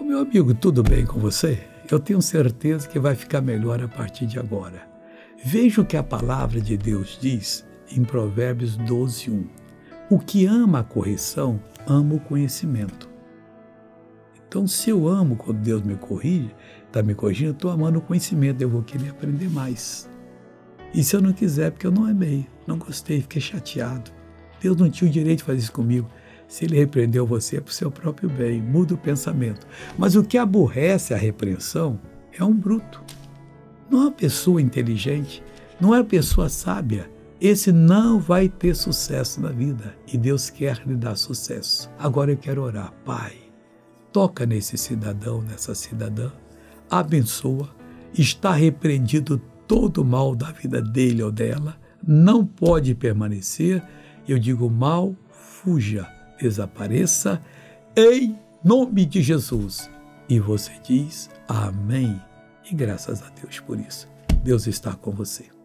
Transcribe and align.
O 0.00 0.04
meu 0.04 0.20
amigo, 0.20 0.54
tudo 0.54 0.80
bem 0.80 1.04
com 1.04 1.18
você? 1.18 1.58
Eu 1.90 1.98
tenho 1.98 2.22
certeza 2.22 2.88
que 2.88 3.00
vai 3.00 3.16
ficar 3.16 3.40
melhor 3.40 3.82
a 3.82 3.88
partir 3.88 4.26
de 4.26 4.38
agora. 4.38 4.88
Veja 5.44 5.80
o 5.80 5.84
que 5.84 5.96
a 5.96 6.04
palavra 6.04 6.60
de 6.60 6.76
Deus 6.76 7.18
diz 7.20 7.66
em 7.90 8.04
Provérbios 8.04 8.76
12, 8.76 9.28
1. 9.28 9.48
O 10.08 10.20
que 10.20 10.46
ama 10.46 10.80
a 10.80 10.84
correção, 10.84 11.60
ama 11.84 12.14
o 12.14 12.20
conhecimento. 12.20 13.08
Então, 14.46 14.68
se 14.68 14.88
eu 14.88 15.08
amo 15.08 15.34
quando 15.34 15.58
Deus 15.58 15.82
me 15.82 15.96
corrige, 15.96 16.54
está 16.86 17.02
me 17.02 17.14
corrigindo, 17.14 17.50
estou 17.50 17.70
amando 17.70 17.98
o 17.98 18.02
conhecimento, 18.02 18.62
eu 18.62 18.70
vou 18.70 18.84
querer 18.84 19.10
aprender 19.10 19.50
mais. 19.50 20.08
E 20.94 21.02
se 21.02 21.16
eu 21.16 21.20
não 21.20 21.32
quiser, 21.32 21.72
porque 21.72 21.88
eu 21.88 21.92
não 21.92 22.04
amei, 22.04 22.46
não 22.68 22.78
gostei, 22.78 23.20
fiquei 23.20 23.42
chateado. 23.42 24.12
Deus 24.60 24.76
não 24.76 24.88
tinha 24.88 25.10
o 25.10 25.12
direito 25.12 25.38
de 25.38 25.44
fazer 25.44 25.58
isso 25.58 25.72
comigo. 25.72 26.08
Se 26.48 26.64
ele 26.64 26.78
repreendeu 26.78 27.26
você, 27.26 27.58
é 27.58 27.60
para 27.60 27.70
o 27.70 27.74
seu 27.74 27.90
próprio 27.90 28.28
bem, 28.30 28.60
muda 28.62 28.94
o 28.94 28.98
pensamento. 28.98 29.66
Mas 29.98 30.16
o 30.16 30.24
que 30.24 30.38
aborrece 30.38 31.12
a 31.12 31.16
repreensão 31.16 32.00
é 32.32 32.42
um 32.42 32.54
bruto. 32.54 33.04
Não 33.90 34.00
é 34.00 34.02
uma 34.06 34.12
pessoa 34.12 34.60
inteligente, 34.60 35.42
não 35.78 35.94
é 35.94 35.98
uma 35.98 36.04
pessoa 36.04 36.48
sábia. 36.48 37.10
Esse 37.38 37.70
não 37.70 38.18
vai 38.18 38.48
ter 38.48 38.74
sucesso 38.74 39.40
na 39.40 39.50
vida 39.50 39.94
e 40.10 40.16
Deus 40.16 40.48
quer 40.48 40.82
lhe 40.86 40.96
dar 40.96 41.16
sucesso. 41.16 41.90
Agora 41.98 42.32
eu 42.32 42.36
quero 42.36 42.62
orar, 42.62 42.92
Pai, 43.04 43.36
toca 44.10 44.46
nesse 44.46 44.78
cidadão, 44.78 45.42
nessa 45.42 45.74
cidadã, 45.74 46.32
abençoa, 46.90 47.68
está 48.12 48.52
repreendido 48.52 49.40
todo 49.68 49.98
o 49.98 50.04
mal 50.04 50.34
da 50.34 50.50
vida 50.50 50.80
dele 50.80 51.22
ou 51.22 51.30
dela, 51.30 51.76
não 52.04 52.44
pode 52.44 52.94
permanecer. 52.94 53.82
Eu 54.26 54.38
digo 54.38 54.68
mal, 54.68 55.14
fuja 55.30 56.17
desapareça 56.40 57.42
em 57.96 58.38
nome 58.62 59.04
de 59.04 59.22
Jesus. 59.22 59.90
E 60.28 60.38
você 60.38 60.72
diz 60.82 61.30
amém. 61.48 62.20
E 62.70 62.74
graças 62.74 63.22
a 63.22 63.30
Deus 63.30 63.60
por 63.60 63.78
isso. 63.78 64.08
Deus 64.42 64.66
está 64.66 64.94
com 64.94 65.10
você. 65.10 65.57